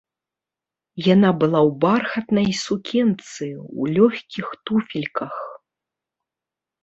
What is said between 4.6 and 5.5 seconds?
туфельках.